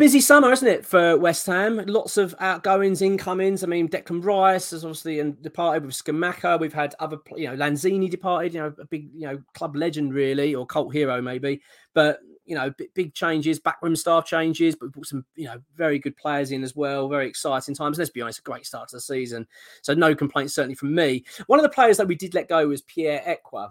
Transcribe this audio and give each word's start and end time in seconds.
Busy 0.00 0.20
summer, 0.20 0.50
isn't 0.50 0.66
it, 0.66 0.86
for 0.86 1.18
West 1.18 1.44
Ham? 1.44 1.84
Lots 1.86 2.16
of 2.16 2.34
outgoings, 2.40 3.02
incomings. 3.02 3.62
I 3.62 3.66
mean, 3.66 3.86
Declan 3.86 4.24
Rice 4.24 4.70
has 4.70 4.82
obviously 4.82 5.22
departed 5.42 5.84
with 5.84 5.94
Scamacca. 5.94 6.58
We've 6.58 6.72
had 6.72 6.94
other, 7.00 7.18
you 7.36 7.46
know, 7.46 7.54
Lanzini 7.54 8.08
departed. 8.08 8.54
You 8.54 8.60
know, 8.60 8.74
a 8.80 8.86
big, 8.86 9.10
you 9.14 9.26
know, 9.26 9.42
club 9.52 9.76
legend 9.76 10.14
really, 10.14 10.54
or 10.54 10.64
cult 10.64 10.94
hero 10.94 11.20
maybe. 11.20 11.60
But 11.92 12.20
you 12.46 12.56
know, 12.56 12.72
big 12.94 13.12
changes, 13.12 13.60
backroom 13.60 13.94
staff 13.94 14.24
changes, 14.24 14.74
but 14.74 14.86
we 14.86 14.90
brought 14.90 15.06
some, 15.06 15.24
you 15.36 15.44
know, 15.44 15.60
very 15.76 15.98
good 15.98 16.16
players 16.16 16.50
in 16.50 16.64
as 16.64 16.74
well. 16.74 17.06
Very 17.06 17.28
exciting 17.28 17.74
times. 17.74 17.98
Let's 17.98 18.10
be 18.10 18.22
honest, 18.22 18.40
a 18.40 18.42
great 18.42 18.66
start 18.66 18.88
to 18.88 18.96
the 18.96 19.00
season. 19.02 19.46
So 19.82 19.92
no 19.92 20.14
complaints 20.14 20.54
certainly 20.54 20.74
from 20.74 20.94
me. 20.94 21.24
One 21.46 21.60
of 21.60 21.62
the 21.62 21.68
players 21.68 21.98
that 21.98 22.08
we 22.08 22.16
did 22.16 22.34
let 22.34 22.48
go 22.48 22.66
was 22.66 22.80
Pierre 22.82 23.22
Ekwah. 23.24 23.70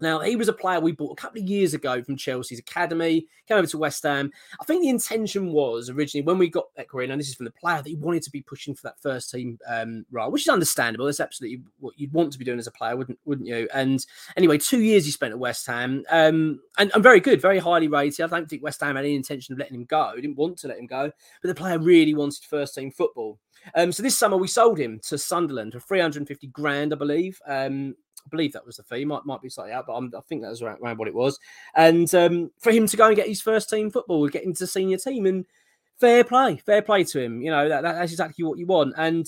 Now, 0.00 0.20
he 0.20 0.36
was 0.36 0.48
a 0.48 0.52
player 0.52 0.80
we 0.80 0.92
bought 0.92 1.18
a 1.18 1.20
couple 1.20 1.40
of 1.40 1.48
years 1.48 1.74
ago 1.74 2.02
from 2.02 2.16
Chelsea's 2.16 2.58
academy, 2.58 3.26
came 3.46 3.56
over 3.56 3.66
to 3.66 3.78
West 3.78 4.02
Ham. 4.04 4.30
I 4.60 4.64
think 4.64 4.82
the 4.82 4.88
intention 4.88 5.52
was 5.52 5.90
originally 5.90 6.24
when 6.24 6.38
we 6.38 6.48
got 6.48 6.66
in, 6.76 7.10
and 7.10 7.20
this 7.20 7.28
is 7.28 7.34
from 7.34 7.46
the 7.46 7.50
player, 7.52 7.82
that 7.82 7.88
he 7.88 7.96
wanted 7.96 8.22
to 8.22 8.30
be 8.30 8.42
pushing 8.42 8.74
for 8.74 8.82
that 8.82 9.00
first 9.00 9.30
team 9.30 9.58
um, 9.68 10.04
role, 10.10 10.30
which 10.30 10.42
is 10.42 10.48
understandable. 10.48 11.06
That's 11.06 11.20
absolutely 11.20 11.62
what 11.80 11.98
you'd 11.98 12.12
want 12.12 12.32
to 12.32 12.38
be 12.38 12.44
doing 12.44 12.58
as 12.58 12.66
a 12.66 12.72
player, 12.72 12.96
wouldn't 12.96 13.18
wouldn't 13.24 13.48
you? 13.48 13.68
And 13.74 14.04
anyway, 14.36 14.58
two 14.58 14.80
years 14.80 15.04
he 15.04 15.10
spent 15.10 15.32
at 15.32 15.38
West 15.38 15.66
Ham, 15.66 16.04
um, 16.10 16.60
and, 16.78 16.92
and 16.94 17.02
very 17.02 17.20
good, 17.20 17.40
very 17.40 17.58
highly 17.58 17.88
rated. 17.88 18.20
I 18.20 18.28
don't 18.28 18.48
think 18.48 18.62
West 18.62 18.80
Ham 18.80 18.96
had 18.96 19.04
any 19.04 19.16
intention 19.16 19.52
of 19.52 19.58
letting 19.58 19.74
him 19.74 19.84
go. 19.84 20.12
He 20.14 20.22
didn't 20.22 20.38
want 20.38 20.58
to 20.58 20.68
let 20.68 20.78
him 20.78 20.86
go, 20.86 21.10
but 21.42 21.48
the 21.48 21.54
player 21.54 21.78
really 21.78 22.14
wanted 22.14 22.44
first 22.44 22.74
team 22.74 22.90
football. 22.90 23.38
Um, 23.74 23.92
so 23.92 24.02
this 24.02 24.16
summer 24.16 24.36
we 24.36 24.48
sold 24.48 24.78
him 24.78 25.00
to 25.08 25.18
Sunderland 25.18 25.72
for 25.72 25.80
350 25.80 26.46
grand, 26.48 26.92
I 26.92 26.96
believe. 26.96 27.40
Um, 27.46 27.94
believe 28.30 28.52
that 28.52 28.66
was 28.66 28.76
the 28.76 28.82
fee. 28.82 29.04
Might 29.04 29.24
might 29.24 29.42
be 29.42 29.48
slightly 29.48 29.72
out, 29.72 29.86
but 29.86 29.94
I'm, 29.94 30.12
i 30.16 30.20
think 30.22 30.42
that 30.42 30.50
was 30.50 30.62
around, 30.62 30.78
around, 30.82 30.98
what 30.98 31.08
it 31.08 31.14
was. 31.14 31.38
And 31.74 32.12
um, 32.14 32.50
for 32.58 32.72
him 32.72 32.86
to 32.86 32.96
go 32.96 33.06
and 33.06 33.16
get 33.16 33.28
his 33.28 33.40
first 33.40 33.70
team 33.70 33.90
football, 33.90 34.28
get 34.28 34.44
into 34.44 34.66
senior 34.66 34.98
team, 34.98 35.26
and 35.26 35.44
fair 35.98 36.24
play, 36.24 36.56
fair 36.56 36.82
play 36.82 37.04
to 37.04 37.20
him. 37.20 37.42
You 37.42 37.50
know 37.50 37.68
that, 37.68 37.82
that's 37.82 38.12
exactly 38.12 38.44
what 38.44 38.58
you 38.58 38.66
want. 38.66 38.94
And 38.96 39.26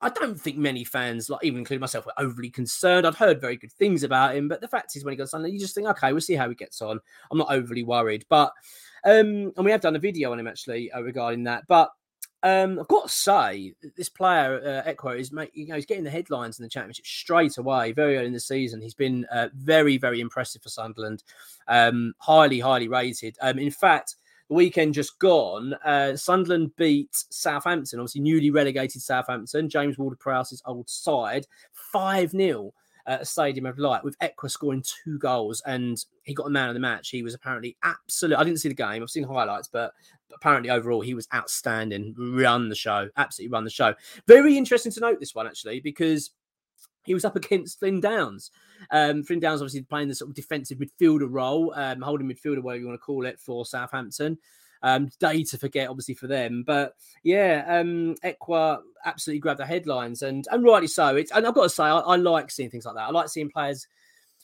I 0.00 0.08
don't 0.08 0.40
think 0.40 0.58
many 0.58 0.84
fans, 0.84 1.30
like 1.30 1.44
even 1.44 1.60
including 1.60 1.80
myself, 1.80 2.06
were 2.06 2.12
overly 2.18 2.50
concerned. 2.50 3.06
I'd 3.06 3.14
heard 3.14 3.40
very 3.40 3.56
good 3.56 3.72
things 3.72 4.02
about 4.02 4.34
him, 4.34 4.48
but 4.48 4.60
the 4.60 4.68
fact 4.68 4.96
is, 4.96 5.04
when 5.04 5.12
he 5.12 5.16
got 5.16 5.28
Sunday, 5.28 5.50
you 5.50 5.60
just 5.60 5.74
think, 5.74 5.86
okay, 5.88 6.12
we'll 6.12 6.20
see 6.20 6.34
how 6.34 6.48
he 6.48 6.54
gets 6.56 6.82
on. 6.82 6.98
I'm 7.30 7.38
not 7.38 7.52
overly 7.52 7.84
worried, 7.84 8.24
but 8.28 8.52
um, 9.04 9.52
and 9.56 9.64
we 9.64 9.70
have 9.70 9.80
done 9.80 9.96
a 9.96 10.00
video 10.00 10.32
on 10.32 10.40
him 10.40 10.48
actually 10.48 10.90
uh, 10.90 11.00
regarding 11.00 11.44
that, 11.44 11.64
but 11.68 11.90
um, 12.42 12.78
I've 12.80 12.88
got 12.88 13.06
to 13.06 13.12
say, 13.12 13.74
this 13.96 14.08
player, 14.08 14.82
uh, 14.84 14.90
Ekwah, 14.90 15.18
is 15.18 15.30
you 15.54 15.66
know 15.66 15.76
he's 15.76 15.86
getting 15.86 16.04
the 16.04 16.10
headlines 16.10 16.58
in 16.58 16.64
the 16.64 16.68
championship 16.68 17.06
straight 17.06 17.56
away. 17.56 17.92
Very 17.92 18.16
early 18.16 18.26
in 18.26 18.32
the 18.32 18.40
season, 18.40 18.80
he's 18.80 18.94
been 18.94 19.24
uh, 19.32 19.48
very, 19.54 19.96
very 19.96 20.20
impressive 20.20 20.62
for 20.62 20.68
Sunderland. 20.68 21.22
Um, 21.68 22.14
highly, 22.18 22.58
highly 22.58 22.88
rated. 22.88 23.36
Um, 23.40 23.58
in 23.58 23.70
fact, 23.70 24.16
the 24.48 24.54
weekend 24.54 24.94
just 24.94 25.18
gone, 25.20 25.74
uh, 25.84 26.16
Sunderland 26.16 26.74
beat 26.76 27.10
Southampton, 27.12 28.00
obviously 28.00 28.22
newly 28.22 28.50
relegated 28.50 29.02
Southampton, 29.02 29.68
James 29.68 29.96
Ward-Prowse's 29.96 30.62
old 30.66 30.90
side, 30.90 31.46
five 31.72 32.30
0 32.32 32.72
a 33.06 33.24
Stadium 33.24 33.66
of 33.66 33.78
Light 33.78 34.04
with 34.04 34.18
Ekwah 34.18 34.50
scoring 34.50 34.82
two 34.82 35.18
goals 35.18 35.62
and 35.66 36.04
he 36.22 36.34
got 36.34 36.46
a 36.46 36.50
man 36.50 36.68
of 36.68 36.74
the 36.74 36.80
match. 36.80 37.10
He 37.10 37.22
was 37.22 37.34
apparently 37.34 37.76
absolute. 37.82 38.36
I 38.36 38.44
didn't 38.44 38.60
see 38.60 38.68
the 38.68 38.74
game. 38.74 39.02
I've 39.02 39.10
seen 39.10 39.24
highlights, 39.24 39.68
but 39.68 39.92
apparently 40.34 40.70
overall 40.70 41.00
he 41.00 41.14
was 41.14 41.28
outstanding. 41.34 42.14
Run 42.16 42.68
the 42.68 42.74
show, 42.74 43.08
absolutely 43.16 43.52
run 43.52 43.64
the 43.64 43.70
show. 43.70 43.94
Very 44.26 44.56
interesting 44.56 44.92
to 44.92 45.00
note 45.00 45.20
this 45.20 45.34
one 45.34 45.46
actually 45.46 45.80
because 45.80 46.30
he 47.04 47.14
was 47.14 47.24
up 47.24 47.36
against 47.36 47.78
Flynn 47.78 48.00
Downes. 48.00 48.50
Um, 48.90 49.22
Flynn 49.22 49.40
Downes 49.40 49.60
obviously 49.60 49.82
playing 49.82 50.08
the 50.08 50.14
sort 50.14 50.30
of 50.30 50.36
defensive 50.36 50.78
midfielder 50.78 51.28
role, 51.28 51.72
um, 51.76 52.00
holding 52.00 52.28
midfielder, 52.28 52.62
whatever 52.62 52.80
you 52.80 52.86
want 52.86 53.00
to 53.00 53.04
call 53.04 53.26
it, 53.26 53.40
for 53.40 53.64
Southampton. 53.64 54.38
Um, 54.82 55.08
day 55.20 55.44
to 55.44 55.58
forget, 55.58 55.88
obviously, 55.88 56.14
for 56.14 56.26
them. 56.26 56.64
But 56.66 56.96
yeah, 57.22 57.64
um, 57.68 58.16
Ekwah 58.24 58.80
absolutely 59.04 59.40
grabbed 59.40 59.60
the 59.60 59.66
headlines, 59.66 60.22
and 60.22 60.46
and 60.50 60.64
rightly 60.64 60.88
so. 60.88 61.16
It's 61.16 61.30
and 61.30 61.46
I've 61.46 61.54
got 61.54 61.64
to 61.64 61.68
say, 61.68 61.84
I, 61.84 61.98
I 61.98 62.16
like 62.16 62.50
seeing 62.50 62.70
things 62.70 62.84
like 62.84 62.96
that. 62.96 63.08
I 63.08 63.10
like 63.10 63.28
seeing 63.28 63.50
players 63.50 63.86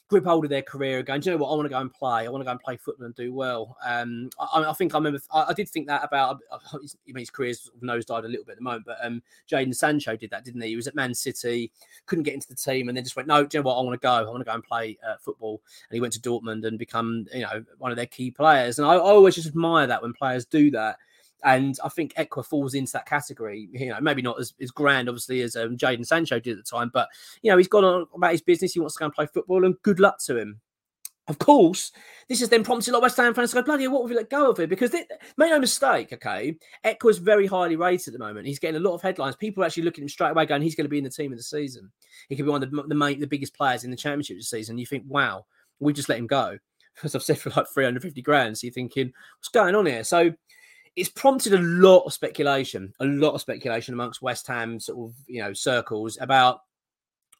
grip 0.08 0.24
hold 0.24 0.44
of 0.44 0.50
their 0.50 0.62
career 0.62 0.98
again. 0.98 1.20
Do 1.20 1.30
you 1.30 1.36
know 1.36 1.44
what? 1.44 1.52
I 1.52 1.54
want 1.54 1.66
to 1.66 1.70
go 1.70 1.78
and 1.78 1.92
play. 1.92 2.26
I 2.26 2.28
want 2.28 2.40
to 2.40 2.46
go 2.46 2.50
and 2.50 2.60
play 2.60 2.76
football 2.76 3.06
and 3.06 3.14
do 3.14 3.32
well. 3.32 3.76
Um, 3.86 4.30
I, 4.40 4.64
I, 4.64 4.72
think 4.72 4.94
I 4.94 4.98
remember. 4.98 5.20
I, 5.32 5.46
I, 5.48 5.52
did 5.52 5.68
think 5.68 5.86
that 5.86 6.02
about. 6.02 6.40
I 6.50 6.78
mean, 7.06 7.16
his 7.16 7.30
career's 7.30 7.60
sort 7.60 7.76
of 7.76 7.82
nosedived 7.82 8.24
a 8.24 8.28
little 8.28 8.44
bit 8.44 8.52
at 8.52 8.58
the 8.58 8.64
moment, 8.64 8.84
but 8.86 8.96
um, 9.02 9.22
Jadon 9.50 9.74
Sancho 9.74 10.16
did 10.16 10.30
that, 10.30 10.44
didn't 10.44 10.62
he? 10.62 10.70
He 10.70 10.76
was 10.76 10.86
at 10.86 10.94
Man 10.94 11.14
City, 11.14 11.70
couldn't 12.06 12.24
get 12.24 12.34
into 12.34 12.48
the 12.48 12.54
team, 12.54 12.88
and 12.88 12.96
then 12.96 13.04
just 13.04 13.16
went, 13.16 13.28
"No, 13.28 13.44
do 13.44 13.58
you 13.58 13.62
know 13.62 13.68
what? 13.68 13.78
I 13.78 13.82
want 13.82 14.00
to 14.00 14.04
go. 14.04 14.12
I 14.12 14.22
want 14.22 14.40
to 14.40 14.44
go 14.44 14.54
and 14.54 14.64
play 14.64 14.98
uh, 15.06 15.16
football." 15.20 15.60
And 15.88 15.96
he 15.96 16.00
went 16.00 16.14
to 16.14 16.20
Dortmund 16.20 16.64
and 16.64 16.78
become, 16.78 17.26
you 17.32 17.42
know, 17.42 17.64
one 17.78 17.90
of 17.90 17.96
their 17.96 18.06
key 18.06 18.30
players. 18.30 18.78
And 18.78 18.88
I, 18.88 18.94
I 18.94 18.98
always 18.98 19.34
just 19.34 19.48
admire 19.48 19.86
that 19.86 20.02
when 20.02 20.14
players 20.14 20.46
do 20.46 20.70
that. 20.72 20.98
And 21.44 21.78
I 21.84 21.88
think 21.88 22.14
Ekwah 22.14 22.44
falls 22.44 22.74
into 22.74 22.92
that 22.92 23.06
category. 23.06 23.68
You 23.72 23.90
know, 23.90 24.00
maybe 24.00 24.22
not 24.22 24.40
as, 24.40 24.54
as 24.60 24.70
grand, 24.70 25.08
obviously, 25.08 25.42
as 25.42 25.56
um, 25.56 25.76
Jadon 25.76 26.06
Sancho 26.06 26.40
did 26.40 26.58
at 26.58 26.64
the 26.64 26.70
time, 26.70 26.90
but 26.92 27.08
you 27.42 27.50
know, 27.50 27.56
he's 27.56 27.68
gone 27.68 27.84
on 27.84 28.06
about 28.14 28.32
his 28.32 28.42
business. 28.42 28.72
He 28.72 28.80
wants 28.80 28.96
to 28.96 29.00
go 29.00 29.04
and 29.06 29.14
play 29.14 29.26
football, 29.26 29.64
and 29.64 29.80
good 29.82 30.00
luck 30.00 30.18
to 30.26 30.36
him. 30.36 30.60
Of 31.28 31.38
course, 31.38 31.92
this 32.30 32.40
has 32.40 32.48
then 32.48 32.64
prompted 32.64 32.90
a 32.90 32.92
lot 32.94 33.00
of 33.00 33.02
West 33.02 33.18
Ham 33.18 33.34
fans 33.34 33.50
to 33.50 33.56
go, 33.56 33.62
bloody 33.62 33.86
what 33.86 34.00
have 34.00 34.10
we 34.10 34.16
let 34.16 34.30
go 34.30 34.50
of 34.50 34.58
it? 34.60 34.70
Because 34.70 34.90
they, 34.90 35.04
make 35.36 35.50
no 35.50 35.60
mistake, 35.60 36.10
okay, 36.14 36.56
Ekwah's 36.86 37.18
very 37.18 37.46
highly 37.46 37.76
rated 37.76 38.08
at 38.08 38.12
the 38.14 38.24
moment. 38.24 38.46
He's 38.46 38.58
getting 38.58 38.80
a 38.80 38.84
lot 38.84 38.94
of 38.94 39.02
headlines. 39.02 39.36
People 39.36 39.62
are 39.62 39.66
actually 39.66 39.82
looking 39.82 40.00
at 40.00 40.06
him 40.06 40.08
straight 40.08 40.30
away 40.30 40.46
going, 40.46 40.62
he's 40.62 40.74
going 40.74 40.86
to 40.86 40.90
be 40.90 40.96
in 40.96 41.04
the 41.04 41.10
team 41.10 41.30
of 41.30 41.38
the 41.38 41.44
season. 41.44 41.90
He 42.30 42.36
could 42.36 42.46
be 42.46 42.50
one 42.50 42.62
of 42.62 42.70
the, 42.70 42.82
the, 42.84 42.94
main, 42.94 43.20
the 43.20 43.26
biggest 43.26 43.54
players 43.54 43.84
in 43.84 43.90
the 43.90 43.96
championship 43.96 44.38
this 44.38 44.48
season. 44.48 44.78
You 44.78 44.86
think, 44.86 45.04
wow, 45.06 45.44
we 45.80 45.92
just 45.92 46.08
let 46.08 46.18
him 46.18 46.26
go. 46.26 46.58
As 47.04 47.14
I've 47.14 47.22
said, 47.22 47.38
for 47.38 47.50
like 47.50 47.68
350 47.68 48.22
grand. 48.22 48.56
So 48.56 48.66
you're 48.66 48.72
thinking, 48.72 49.12
what's 49.38 49.48
going 49.48 49.74
on 49.74 49.84
here? 49.84 50.04
So 50.04 50.32
it's 50.98 51.08
prompted 51.08 51.54
a 51.54 51.60
lot 51.60 52.04
of 52.04 52.12
speculation, 52.12 52.92
a 53.00 53.06
lot 53.06 53.34
of 53.34 53.40
speculation 53.40 53.94
amongst 53.94 54.22
West 54.22 54.46
Ham 54.48 54.80
sort 54.80 55.10
of 55.10 55.16
you 55.26 55.42
know 55.42 55.52
circles 55.52 56.18
about 56.20 56.60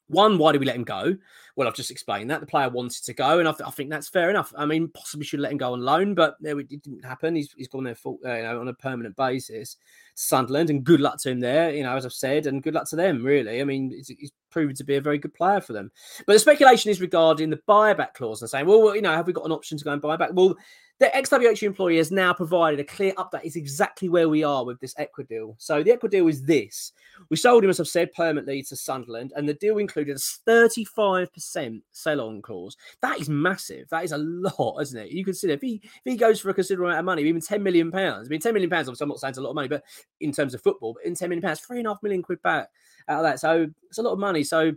One, 0.09 0.39
why 0.39 0.53
did 0.53 0.61
we 0.61 0.67
let 0.67 0.77
him 0.77 0.85
go? 0.85 1.17
Well, 1.55 1.69
I've 1.69 1.75
just 1.75 1.91
explained 1.91 2.31
that 2.31 2.41
the 2.41 2.47
player 2.47 2.71
wanted 2.71 3.05
to 3.05 3.13
go, 3.13 3.41
and 3.41 3.49
I, 3.49 3.53
th- 3.53 3.67
I 3.67 3.71
think 3.71 3.91
that's 3.91 4.09
fair 4.09 4.31
enough. 4.31 4.55
I 4.57 4.65
mean, 4.65 4.89
possibly 4.89 5.27
should 5.27 5.41
let 5.41 5.53
him 5.53 5.59
go 5.59 5.73
on 5.73 5.81
loan, 5.81 6.15
but 6.15 6.37
it 6.41 6.69
didn't 6.69 7.05
happen. 7.05 7.35
He's, 7.35 7.53
he's 7.57 7.69
gone 7.69 7.85
there 7.85 7.97
uh, 8.07 8.11
you 8.35 8.43
know, 8.43 8.61
on 8.61 8.69
a 8.69 8.75
permanent 8.75 9.17
basis. 9.17 9.77
Sunderland, 10.15 10.71
and 10.71 10.85
good 10.85 11.01
luck 11.01 11.19
to 11.21 11.31
him 11.31 11.41
there. 11.41 11.75
You 11.75 11.83
know, 11.83 11.97
as 11.97 12.07
I've 12.07 12.13
said, 12.13 12.47
and 12.47 12.63
good 12.63 12.75
luck 12.75 12.89
to 12.91 12.97
them. 12.97 13.25
Really, 13.25 13.61
I 13.61 13.65
mean, 13.65 13.91
he's, 13.91 14.09
he's 14.09 14.33
proven 14.51 14.75
to 14.77 14.85
be 14.85 14.97
a 14.97 15.01
very 15.01 15.19
good 15.19 15.35
player 15.35 15.61
for 15.61 15.75
them. 15.75 15.91
But 16.27 16.33
the 16.33 16.39
speculation 16.39 16.91
is 16.91 17.01
regarding 17.01 17.51
the 17.51 17.61
buyback 17.69 18.15
clause 18.15 18.41
and 18.41 18.49
saying, 18.49 18.67
well, 18.67 18.95
you 18.95 19.03
know, 19.03 19.13
have 19.13 19.27
we 19.27 19.33
got 19.33 19.45
an 19.45 19.53
option 19.53 19.77
to 19.77 19.85
go 19.85 19.93
and 19.93 20.01
buy 20.01 20.17
back? 20.17 20.31
Well, 20.33 20.57
the 21.01 21.07
XWH 21.15 21.63
employee 21.63 21.99
has 21.99 22.11
now 22.11 22.33
provided 22.33 22.81
a 22.81 22.85
clear 22.85 23.13
update. 23.15 23.45
Is 23.45 23.57
exactly 23.57 24.09
where 24.09 24.29
we 24.29 24.43
are 24.43 24.65
with 24.65 24.81
this 24.81 24.95
Ekwah 24.95 25.29
deal. 25.29 25.55
So 25.59 25.83
the 25.83 25.93
Ekwah 25.93 26.11
deal 26.11 26.27
is 26.29 26.43
this: 26.45 26.93
we 27.31 27.37
sold 27.37 27.65
him, 27.65 27.71
as 27.71 27.79
I've 27.79 27.89
said, 27.89 28.13
permanently 28.13 28.63
to 28.65 28.77
Sunderland, 28.77 29.33
and 29.37 29.49
the 29.49 29.55
deal 29.55 29.79
included 29.79 30.17
a 30.17 30.19
thirty-five 30.19 31.33
percent 31.33 31.83
sell-on 31.93 32.43
clause. 32.43 32.77
That 33.01 33.21
is 33.21 33.29
massive. 33.29 33.89
That 33.91 34.05
is 34.05 34.13
a 34.13 34.19
lot, 34.19 34.81
isn't 34.81 34.99
it? 34.99 35.13
You 35.13 35.25
consider 35.25 35.53
if 35.53 35.61
he 35.61 35.81
if 35.85 36.03
he 36.05 36.17
goes 36.17 36.41
for 36.41 36.51
a 36.51 36.55
considerable 36.55 36.91
amount 36.91 37.01
of 37.01 37.05
money, 37.05 37.23
even 37.23 37.41
ten 37.41 37.63
million 37.63 37.93
pounds. 37.93 38.29
I 38.29 38.31
mean, 38.31 38.41
ten 38.41 38.55
million 38.55 38.71
pounds. 38.71 38.89
Obviously, 38.89 39.05
I'm 39.05 39.09
not 39.11 39.21
saying 39.21 39.31
it's 39.31 39.39
a 39.39 39.43
lot 39.43 39.51
of 39.51 39.57
money, 39.57 39.69
but 39.69 39.85
in 40.21 40.33
terms 40.33 40.55
of 40.55 40.63
football, 40.63 40.95
but 40.95 41.07
in 41.07 41.15
ten 41.15 41.29
million 41.29 41.43
pounds, 41.43 41.61
three 41.61 41.79
and 41.79 41.87
a 41.87 41.91
half 41.91 42.03
million 42.03 42.23
quid 42.23 42.43
back 42.43 42.69
out 43.09 43.19
of 43.19 43.25
that. 43.25 43.41
So 43.41 43.69
it's 43.89 43.99
a 43.99 44.03
lot 44.03 44.13
of 44.13 44.19
money. 44.19 44.43
So 44.43 44.73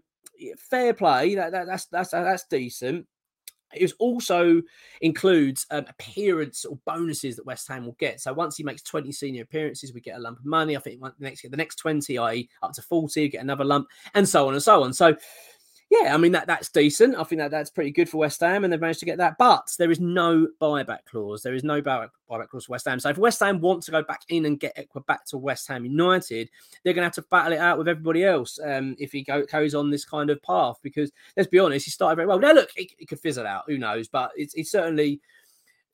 fair 0.58 0.94
play. 0.94 1.36
That, 1.36 1.52
that 1.52 1.68
that's 1.68 1.86
that's 1.86 2.12
that's 2.12 2.46
decent. 2.46 3.08
It 3.74 3.92
also 4.00 4.62
includes 5.02 5.66
um, 5.72 5.86
appearance 5.88 6.66
or 6.66 6.78
bonuses 6.86 7.36
that 7.36 7.46
West 7.46 7.68
Ham 7.68 7.86
will 7.86 7.98
get. 8.00 8.22
So 8.22 8.34
once 8.34 8.58
he 8.58 8.64
makes 8.64 8.82
20 8.84 9.12
senior 9.12 9.44
appearances, 9.44 9.94
we 9.94 10.02
get 10.02 10.18
a 10.18 10.20
lump 10.20 10.40
of 10.40 10.46
money. 10.46 10.76
I 10.76 10.80
think 10.80 11.02
the 11.02 11.14
next 11.20 11.50
the 11.50 11.58
next 11.58 11.76
20, 11.78 12.18
i.e., 12.18 12.50
up 12.62 12.74
to 12.74 12.82
40, 12.82 13.30
get 13.30 13.42
another 13.42 13.64
lump, 13.64 13.88
and 14.14 14.28
so 14.28 14.48
on 14.48 14.54
and 14.54 14.64
so 14.64 14.84
on. 14.84 14.94
So 14.94 15.16
yeah, 15.92 16.16
I 16.16 16.18
mean 16.18 16.32
that 16.32 16.48
that's 16.48 16.70
decent. 16.70 17.18
I 17.18 17.24
think 17.26 17.40
that 17.42 17.52
that's 17.52 17.70
pretty 17.70 17.92
good 17.92 18.08
for 18.08 18.16
West 18.16 18.40
Ham, 18.40 18.64
and 18.64 18.72
they've 18.72 18.80
managed 18.80 19.02
to 19.02 19.06
get 19.06 19.18
that. 19.18 19.38
But 19.38 19.76
there 19.78 19.92
is 19.92 20.00
no 20.00 20.48
buyback 20.62 21.00
clause. 21.06 21.44
There 21.44 21.54
is 21.54 21.66
no 21.66 21.82
buyback, 21.82 22.12
clause 22.50 22.66
for 22.66 22.72
West 22.72 22.88
Ham. 22.88 22.98
So 23.02 23.10
if 23.10 23.18
West 23.18 23.42
Ham 23.42 23.60
want 23.60 23.84
to 23.84 23.92
go 23.92 24.02
back 24.02 24.22
in 24.30 24.46
and 24.46 24.58
get 24.58 24.78
Ekwah 24.78 25.06
back 25.06 25.26
to 25.26 25.38
West 25.38 25.68
Ham 25.68 25.84
United, 25.84 26.50
they're 26.84 26.94
going 26.94 27.02
to 27.02 27.08
have 27.08 27.16
to 27.16 27.30
battle 27.30 27.52
it 27.52 27.60
out 27.60 27.78
with 27.78 27.90
everybody 27.90 28.24
else 28.24 28.58
um, 28.64 28.96
if 29.00 29.12
he 29.12 29.22
go, 29.22 29.46
carries 29.46 29.76
on 29.76 29.90
this 29.90 30.06
kind 30.06 30.30
of 30.30 30.42
path. 30.44 30.78
Because 30.82 31.12
let's 31.36 31.50
be 31.50 31.60
honest, 31.60 31.84
he 31.84 31.92
started 31.92 32.16
very 32.16 32.28
well. 32.28 32.40
Now 32.40 32.54
look, 32.54 32.70
it, 32.78 32.94
it 32.98 33.10
could 33.10 33.20
fizzle 33.20 33.46
out. 33.46 33.66
Who 33.68 33.78
knows? 33.78 34.08
But 34.08 34.32
it's, 34.38 34.54
it's 34.54 34.72
certainly 34.72 35.20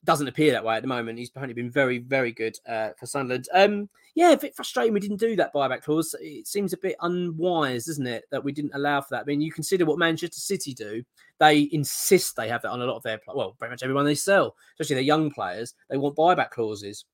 doesn't 0.04 0.28
appear 0.28 0.52
that 0.52 0.64
way 0.64 0.76
at 0.76 0.82
the 0.82 0.88
moment. 0.88 1.18
He's 1.18 1.28
apparently 1.28 1.54
been 1.54 1.70
very, 1.70 1.98
very 1.98 2.32
good 2.32 2.56
uh, 2.68 2.90
for 2.98 3.06
Sunderland. 3.06 3.48
Um, 3.52 3.88
yeah, 4.14 4.32
a 4.32 4.36
bit 4.36 4.54
frustrating 4.54 4.92
we 4.94 5.00
didn't 5.00 5.20
do 5.20 5.36
that 5.36 5.54
buyback 5.54 5.82
clause. 5.82 6.14
It 6.20 6.46
seems 6.46 6.72
a 6.72 6.78
bit 6.78 6.96
unwise, 7.02 7.86
doesn't 7.86 8.06
it, 8.06 8.24
that 8.30 8.42
we 8.42 8.52
didn't 8.52 8.74
allow 8.74 9.00
for 9.00 9.08
that? 9.10 9.22
I 9.22 9.24
mean, 9.24 9.40
you 9.40 9.52
consider 9.52 9.84
what 9.84 9.98
Manchester 9.98 10.40
City 10.40 10.74
do. 10.74 11.02
They 11.38 11.68
insist 11.72 12.36
they 12.36 12.48
have 12.48 12.62
that 12.62 12.70
on 12.70 12.80
a 12.80 12.84
lot 12.84 12.96
of 12.96 13.02
their, 13.02 13.20
well, 13.32 13.54
pretty 13.58 13.72
much 13.72 13.82
everyone 13.82 14.04
they 14.04 14.14
sell, 14.14 14.56
especially 14.72 14.94
their 14.94 15.04
young 15.04 15.30
players. 15.30 15.74
They 15.88 15.96
want 15.96 16.16
buyback 16.16 16.50
clauses. 16.50 17.04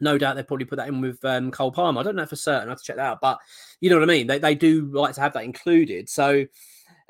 No 0.00 0.18
doubt 0.18 0.34
they 0.34 0.42
probably 0.42 0.66
put 0.66 0.76
that 0.76 0.88
in 0.88 1.00
with 1.00 1.24
um, 1.24 1.50
Cole 1.50 1.70
Palmer. 1.70 2.00
I 2.00 2.04
don't 2.04 2.16
know 2.16 2.26
for 2.26 2.36
certain. 2.36 2.68
I 2.68 2.72
have 2.72 2.78
to 2.78 2.84
check 2.84 2.96
that 2.96 3.06
out. 3.06 3.20
But 3.20 3.38
you 3.80 3.90
know 3.90 3.96
what 3.96 4.10
I 4.10 4.12
mean? 4.12 4.26
They, 4.26 4.38
they 4.38 4.54
do 4.54 4.90
like 4.92 5.14
to 5.14 5.20
have 5.20 5.34
that 5.34 5.44
included. 5.44 6.08
So 6.08 6.46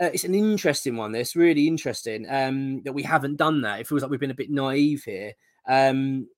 uh, 0.00 0.10
it's 0.12 0.24
an 0.24 0.34
interesting 0.34 0.96
one. 0.96 1.12
This 1.12 1.36
really 1.36 1.68
interesting 1.68 2.26
um, 2.28 2.82
that 2.82 2.92
we 2.92 3.02
haven't 3.02 3.36
done 3.36 3.62
that. 3.62 3.80
It 3.80 3.86
feels 3.86 4.02
like 4.02 4.10
we've 4.10 4.20
been 4.20 4.30
a 4.30 4.34
bit 4.34 4.50
naive 4.50 5.04
here. 5.04 5.32
Um, 5.68 6.28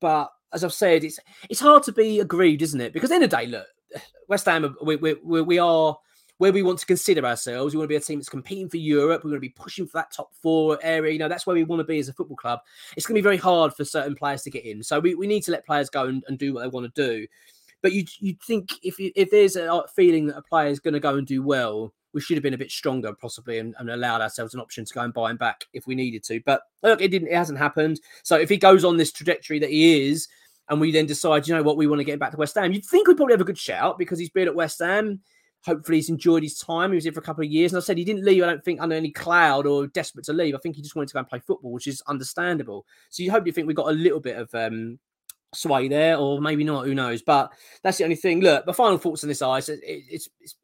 but 0.00 0.30
as 0.52 0.64
I've 0.64 0.72
said, 0.72 1.04
it's 1.04 1.18
it's 1.48 1.60
hard 1.60 1.82
to 1.84 1.92
be 1.92 2.20
agreed, 2.20 2.62
isn't 2.62 2.80
it? 2.80 2.92
Because 2.92 3.10
in 3.10 3.20
the 3.20 3.28
day, 3.28 3.46
look, 3.46 3.66
West 4.28 4.46
Ham, 4.46 4.76
we, 4.82 4.96
we, 4.96 5.14
we 5.14 5.58
are 5.58 5.96
where 6.38 6.52
we 6.52 6.62
want 6.62 6.78
to 6.78 6.86
consider 6.86 7.24
ourselves. 7.24 7.74
We 7.74 7.78
want 7.78 7.86
to 7.88 7.92
be 7.92 7.96
a 7.96 8.00
team 8.00 8.18
that's 8.18 8.28
competing 8.28 8.68
for 8.68 8.76
Europe. 8.76 9.22
We're 9.22 9.30
going 9.30 9.40
to 9.40 9.48
be 9.48 9.48
pushing 9.50 9.86
for 9.86 9.98
that 9.98 10.12
top 10.12 10.30
four 10.34 10.78
area. 10.82 11.12
You 11.12 11.18
know, 11.18 11.28
that's 11.28 11.46
where 11.46 11.54
we 11.54 11.64
want 11.64 11.80
to 11.80 11.84
be 11.84 11.98
as 11.98 12.08
a 12.08 12.12
football 12.12 12.36
club. 12.36 12.60
It's 12.96 13.06
going 13.06 13.16
to 13.16 13.20
be 13.20 13.24
very 13.24 13.36
hard 13.36 13.74
for 13.74 13.84
certain 13.84 14.14
players 14.14 14.42
to 14.42 14.50
get 14.50 14.64
in. 14.64 14.82
So 14.82 15.00
we, 15.00 15.14
we 15.14 15.26
need 15.26 15.42
to 15.44 15.50
let 15.50 15.66
players 15.66 15.90
go 15.90 16.06
and, 16.06 16.22
and 16.28 16.38
do 16.38 16.54
what 16.54 16.62
they 16.62 16.68
want 16.68 16.92
to 16.92 17.06
do. 17.06 17.26
But 17.80 17.92
you 17.92 18.04
you 18.18 18.34
think 18.44 18.70
if 18.82 18.96
if 18.98 19.30
there's 19.30 19.54
a 19.54 19.84
feeling 19.94 20.26
that 20.26 20.36
a 20.36 20.42
player 20.42 20.68
is 20.68 20.80
going 20.80 20.94
to 20.94 21.00
go 21.00 21.14
and 21.14 21.26
do 21.26 21.42
well, 21.44 21.92
we 22.12 22.20
should 22.20 22.36
have 22.36 22.42
been 22.42 22.54
a 22.54 22.58
bit 22.58 22.70
stronger 22.70 23.12
possibly 23.12 23.58
and, 23.58 23.74
and, 23.78 23.90
allowed 23.90 24.20
ourselves 24.20 24.54
an 24.54 24.60
option 24.60 24.84
to 24.84 24.94
go 24.94 25.02
and 25.02 25.12
buy 25.12 25.30
him 25.30 25.36
back 25.36 25.64
if 25.72 25.86
we 25.86 25.94
needed 25.94 26.22
to. 26.24 26.40
But 26.44 26.62
look, 26.82 27.00
it 27.00 27.08
didn't. 27.08 27.28
It 27.28 27.34
hasn't 27.34 27.58
happened. 27.58 28.00
So 28.22 28.36
if 28.36 28.48
he 28.48 28.56
goes 28.56 28.84
on 28.84 28.96
this 28.96 29.12
trajectory 29.12 29.58
that 29.58 29.70
he 29.70 30.08
is, 30.08 30.28
and 30.68 30.80
we 30.80 30.92
then 30.92 31.06
decide, 31.06 31.48
you 31.48 31.54
know 31.54 31.62
what, 31.62 31.76
we 31.76 31.86
want 31.86 32.00
to 32.00 32.04
get 32.04 32.18
back 32.18 32.32
to 32.32 32.36
West 32.36 32.54
Ham, 32.54 32.72
you'd 32.72 32.84
think 32.84 33.08
we'd 33.08 33.16
probably 33.16 33.32
have 33.34 33.40
a 33.40 33.44
good 33.44 33.58
shout 33.58 33.98
because 33.98 34.18
he's 34.18 34.30
been 34.30 34.48
at 34.48 34.54
West 34.54 34.80
Ham. 34.80 35.20
Hopefully, 35.64 35.98
he's 35.98 36.08
enjoyed 36.08 36.42
his 36.42 36.58
time. 36.58 36.90
He 36.92 36.94
was 36.94 37.04
here 37.04 37.12
for 37.12 37.20
a 37.20 37.22
couple 37.22 37.44
of 37.44 37.50
years, 37.50 37.72
and 37.72 37.78
I 37.78 37.84
said 37.84 37.98
he 37.98 38.04
didn't 38.04 38.24
leave. 38.24 38.42
I 38.42 38.46
don't 38.46 38.64
think 38.64 38.80
under 38.80 38.94
any 38.94 39.10
cloud 39.10 39.66
or 39.66 39.88
desperate 39.88 40.24
to 40.26 40.32
leave. 40.32 40.54
I 40.54 40.58
think 40.58 40.76
he 40.76 40.82
just 40.82 40.94
wanted 40.94 41.08
to 41.08 41.14
go 41.14 41.18
and 41.18 41.28
play 41.28 41.40
football, 41.40 41.72
which 41.72 41.88
is 41.88 42.02
understandable. 42.06 42.86
So 43.10 43.22
you 43.22 43.30
hope 43.30 43.46
you 43.46 43.52
think 43.52 43.66
we 43.66 43.74
got 43.74 43.88
a 43.88 43.92
little 43.92 44.20
bit 44.20 44.36
of 44.36 44.54
um, 44.54 45.00
sway 45.52 45.88
there, 45.88 46.16
or 46.16 46.40
maybe 46.40 46.62
not. 46.62 46.86
Who 46.86 46.94
knows? 46.94 47.22
But 47.22 47.50
that's 47.82 47.98
the 47.98 48.04
only 48.04 48.16
thing. 48.16 48.40
Look, 48.40 48.66
my 48.66 48.72
final 48.72 48.98
thoughts 48.98 49.24
on 49.24 49.28
this 49.28 49.42
ice. 49.42 49.68
It, 49.68 49.80
it's, 49.82 50.28
it's 50.40 50.54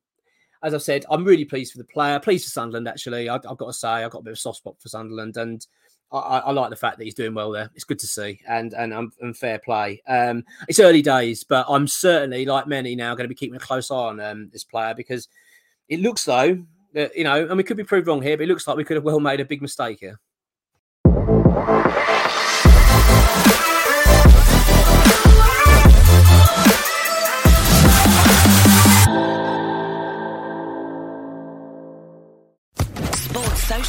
as 0.64 0.74
I've 0.74 0.82
said, 0.82 1.04
I'm 1.10 1.24
really 1.24 1.44
pleased 1.44 1.72
for 1.72 1.78
the 1.78 1.84
player. 1.84 2.18
Pleased 2.18 2.46
for 2.46 2.50
Sunderland, 2.50 2.88
actually. 2.88 3.28
I, 3.28 3.34
have 3.34 3.42
got 3.42 3.66
to 3.66 3.72
say, 3.72 3.88
I've 3.88 4.10
got 4.10 4.20
a 4.20 4.24
bit 4.24 4.32
of 4.32 4.38
soft 4.38 4.58
spot 4.58 4.76
for 4.80 4.88
Sunderland, 4.88 5.36
and 5.36 5.64
I, 6.10 6.18
I, 6.38 6.50
like 6.52 6.70
the 6.70 6.76
fact 6.76 6.96
that 6.98 7.04
he's 7.04 7.14
doing 7.14 7.34
well 7.34 7.50
there. 7.50 7.70
It's 7.74 7.84
good 7.84 7.98
to 7.98 8.06
see, 8.06 8.40
and 8.48 8.72
and, 8.72 8.94
um, 8.94 9.12
and 9.20 9.36
fair 9.36 9.58
play. 9.58 10.02
Um, 10.08 10.42
it's 10.66 10.80
early 10.80 11.02
days, 11.02 11.44
but 11.44 11.66
I'm 11.68 11.86
certainly, 11.86 12.46
like 12.46 12.66
many 12.66 12.96
now, 12.96 13.14
going 13.14 13.24
to 13.24 13.28
be 13.28 13.34
keeping 13.34 13.56
a 13.56 13.60
close 13.60 13.90
eye 13.90 13.94
on 13.94 14.20
um, 14.20 14.48
this 14.52 14.64
player 14.64 14.94
because 14.94 15.28
it 15.88 16.00
looks 16.00 16.24
though, 16.24 16.64
that, 16.94 17.14
you 17.14 17.24
know, 17.24 17.46
and 17.46 17.56
we 17.56 17.62
could 17.62 17.76
be 17.76 17.84
proved 17.84 18.06
wrong 18.06 18.22
here, 18.22 18.36
but 18.36 18.44
it 18.44 18.48
looks 18.48 18.66
like 18.66 18.76
we 18.76 18.84
could 18.84 18.96
have 18.96 19.04
well 19.04 19.20
made 19.20 19.40
a 19.40 19.44
big 19.44 19.60
mistake 19.60 20.00
here. 20.00 20.18